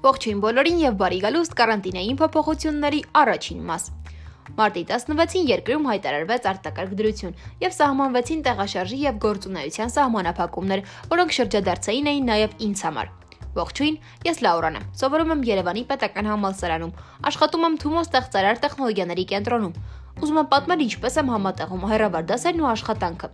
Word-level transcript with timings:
Ողջույն 0.00 0.38
բոլորին 0.40 0.78
եւ 0.80 0.94
բարի 0.96 1.16
գալուստ 1.20 1.54
կարանտինային 1.58 2.18
փոփոխությունների 2.20 3.00
առաջին 3.20 3.58
մաս։ 3.68 3.82
Մարտի 4.56 4.82
16-ին 4.88 5.50
երկրում 5.50 5.88
հայտարարվեց 5.90 6.48
արտակարգ 6.52 6.94
դրություն 7.00 7.34
եւ 7.60 7.74
սահմանվեցին 7.76 8.40
տեղաշարժի 8.46 9.00
եւ 9.02 9.18
գործունեության 9.26 9.92
սահմանափակումներ, 9.96 10.84
որոնք 11.12 11.36
շրջադարձային 11.36 12.10
էին 12.14 12.32
նաեւ 12.32 12.56
ինձ 12.70 12.84
համար։ 12.88 13.12
Ողջույն, 13.60 13.96
ես 14.30 14.40
Լաուրան 14.46 14.80
եմ։ 14.80 14.88
Սովորում 15.00 15.32
եմ 15.36 15.46
Երևանի 15.50 15.82
Պետական 15.90 16.30
համալսարանում։ 16.32 16.92
Աշխատում 17.28 17.66
եմ 17.68 17.78
Թումո 17.84 18.04
ստեղծարար 18.08 18.60
տեխնոլոգիաների 18.64 19.24
կենտրոնում։ 19.34 19.74
Ուզում 20.20 20.40
եմ 20.40 20.48
պատմել 20.54 20.84
ինչպես 20.86 21.18
եմ 21.20 21.34
համատեղում 21.34 21.88
հերավար 21.90 22.30
դասերն 22.30 22.62
ու 22.64 22.70
աշխատանքը։ 22.70 23.30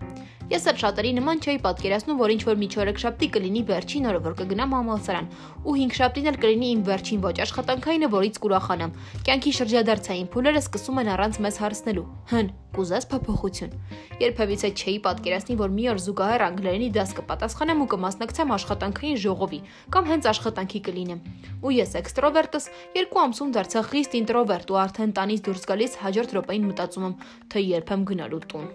Ես 0.47 0.69
էլ 0.71 0.77
շատերի 0.79 1.11
նման 1.17 1.41
չէի 1.43 1.59
պատկերացնում, 1.65 2.19
որ 2.23 2.33
ինչ 2.37 2.43
որ 2.47 2.59
միջօրեքշաբթի 2.61 3.29
կլինի 3.35 3.63
վերջին 3.67 4.05
օրը, 4.07 4.19
որ 4.27 4.35
կգնամ 4.39 4.75
համալսարան, 4.77 5.27
ու 5.67 5.75
5 5.79 5.97
շաբթին 5.99 6.31
էլ 6.31 6.39
կլինի 6.45 6.69
իմ 6.75 6.85
վերջին 6.87 7.25
ոչ 7.25 7.35
աշխատանքայինը, 7.47 8.11
որից 8.15 8.39
կուրախանամ։ 8.47 8.95
Կյանքի 9.27 9.53
շրջադարձային 9.59 10.31
փուլերը 10.31 10.63
սկսում 10.63 11.01
են 11.03 11.11
առանց 11.17 11.41
մեզ 11.43 11.59
հարցնելու. 11.67 12.07
հն, 12.31 12.53
կուզես 12.77 13.05
փոփոխություն։ 13.11 13.75
Երբևիցե 14.23 14.71
չէի 14.77 14.97
պատկերացնի, 15.07 15.55
որ 15.67 15.71
մի 15.77 15.85
օր 15.91 16.01
զուգահեռ 16.07 16.43
անգլերենի 16.47 16.89
դաս 16.95 17.11
կպատասխանեմ 17.19 17.83
ու 17.83 17.89
կմասնակցեմ 17.97 18.53
աշխատանքային 18.57 19.21
ժողովի 19.27 19.61
կամ 19.97 20.11
հենց 20.13 20.29
աշխատանքի 20.31 20.81
կլինեմ։ 20.87 21.21
Ու 21.67 21.75
ես 21.77 21.97
էքստրովերտս 22.03 22.69
երկու 23.01 23.23
ամսում 23.27 23.55
դարձա 23.57 23.85
խիստ 23.91 24.19
ինտրովերտ 24.21 24.75
ու 24.77 24.81
արդեն 24.87 25.17
տանից 25.17 25.47
դուրս 25.49 25.71
գալիս 25.73 25.97
հաջորդ 26.05 26.37
րոպեին 26.37 26.69
մտածում 26.71 27.09
եմ, 27.11 27.17
թե 27.51 27.65
երբ 27.77 27.97
եմ 27.97 28.07
գնալու 28.13 28.45
տուն։ 28.53 28.69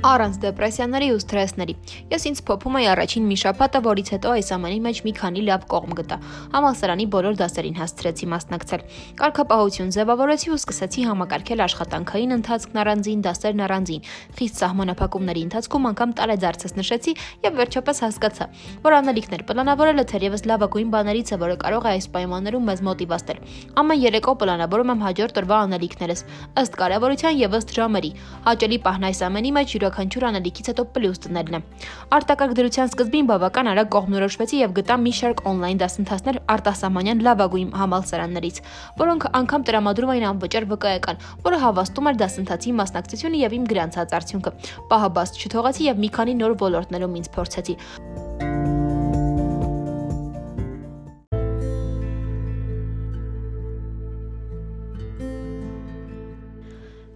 առանց 0.00 0.36
դեպրեսիաների 0.40 1.08
ու 1.12 1.18
սթրեսների։ 1.20 1.74
Ես 2.08 2.22
ինձ 2.30 2.38
փոփում 2.48 2.76
էի 2.80 2.86
առաջին 2.88 3.24
մի 3.28 3.36
շաբաթը, 3.40 3.80
որից 3.84 4.08
հետո 4.14 4.30
այս 4.32 4.48
ամենի 4.56 4.78
մեջ 4.86 5.00
մի 5.04 5.12
քանի 5.20 5.42
լավ 5.44 5.66
կողմ 5.68 5.92
գտա։ 5.98 6.16
Համալսարանի 6.54 7.06
բոլոր 7.12 7.36
դասերին 7.40 7.76
հասցրեցի 7.80 8.28
մասնակցել։ 8.32 8.84
Կարգապահություն 9.20 9.92
ձևավորեցի 9.96 10.48
ու 10.50 10.58
սկսեցի 10.60 11.04
համակարգել 11.10 11.60
աշխատանքային 11.68 12.32
ընթացքն 12.40 12.80
առանձին, 12.80 13.20
դասերն 13.28 13.60
առանձին։ 13.68 14.08
Խիստ 14.40 14.60
սահմանափակումների 14.60 15.42
ընթացքում 15.50 15.88
անգամ 15.90 16.10
տարեձարձս 16.16 16.74
նշեցի 16.80 17.12
եւ 17.44 17.60
վերջապես 17.60 18.02
հասկացա, 18.08 18.48
որ 18.88 18.96
անելիքներ 19.00 19.44
պլանավորելը 19.50 20.04
թերևս 20.10 20.44
լավագույն 20.48 20.90
բաներից 20.96 21.28
է, 21.30 21.40
որը 21.44 21.56
կարող 21.60 21.84
է 21.84 21.92
այս 22.00 22.06
պայմաններում 22.16 22.66
մեզ 22.70 22.82
մոտիվացնել։ 22.88 23.38
Ամեն 23.84 24.00
երեկո 24.00 24.34
պլանավորում 24.40 24.92
եմ 24.96 25.04
հաջորդ 25.10 25.40
օրվա 25.40 25.60
անելիքներս 25.66 26.24
ըստ 26.60 26.78
կարևորության 26.80 27.38
եւ 27.40 27.56
ըստ 27.60 27.74
ժամերի։ 27.80 28.10
Հաճելի 28.48 28.78
պահն 28.86 29.08
այս 29.10 29.22
ամենի 29.30 29.52
մեջ 29.60 29.74
յուրաքանչյուր 29.80 29.89
յուրաքանչյուր 29.90 30.24
անելիքից 30.28 30.68
հետո 30.70 30.84
պլյուս 30.94 31.20
դնելն 31.24 31.56
է։ 31.56 31.60
Արտակարգ 32.16 32.54
դրության 32.58 32.90
սկզբին 32.90 33.28
բավական 33.30 33.70
արագ 33.70 33.90
կողմնորոշվեցի 33.94 34.60
եւ 34.60 34.74
գտա 34.78 34.96
մի 35.02 35.12
շարք 35.18 35.42
on-line 35.50 35.80
դասընթացներ 35.82 36.38
արտասահմանյան 36.54 37.22
լավագույն 37.26 37.74
համալսարաններից, 37.80 38.62
որոնք 39.02 39.28
անգամ 39.40 39.66
տրամադրում 39.70 40.14
էին 40.14 40.26
անվճար 40.30 40.70
վկայական, 40.70 41.22
որը 41.50 41.62
հավաստում 41.66 42.10
էր 42.10 42.18
դասընթացի 42.24 42.74
մասնակցությունը 42.80 43.44
եւ 43.44 43.60
իմ 43.60 43.68
գրանցած 43.74 44.18
արդյունքը։ 44.20 44.56
Պահը 44.90 45.14
բաց 45.20 45.38
չթողացի 45.44 45.88
եւ 45.90 46.02
մի 46.06 46.12
քանի 46.20 46.40
նոր 46.40 46.58
ոլորտներում 46.64 47.16
ինձ 47.20 47.32
փորձեցի։ 47.36 48.29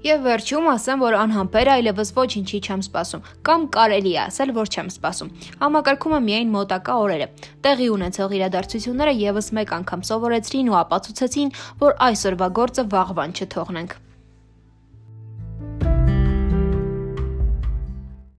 Եվ 0.05 0.19
վերջում 0.21 0.67
ասեմ, 0.69 1.01
որ 1.01 1.15
անհամբեր 1.17 1.69
այլևս 1.75 2.11
ոչինչի 2.13 2.59
չեմ 2.61 2.83
սպասում, 2.85 3.23
կամ 3.49 3.63
կարելի 3.73 4.13
է 4.13 4.19
ասել, 4.25 4.53
որ 4.59 4.69
չեմ 4.69 4.91
սպասում։ 4.93 5.31
Համակարգումը 5.65 6.21
միայն 6.29 6.53
մոտակա 6.59 6.99
օրերը։ 7.07 7.31
Տեղի 7.65 7.89
ունեցող 7.97 8.37
իրադարձությունները 8.37 9.19
եւս 9.25 9.53
մեկ 9.57 9.77
անգամ 9.81 10.07
սովորեցրին 10.13 10.73
ու 10.75 10.81
ապացուցեցին, 10.85 11.55
որ 11.81 11.97
այսօրվա 12.13 12.51
գործը 12.61 12.91
վաղվան 12.93 13.39
չթողնենք։ 13.41 13.97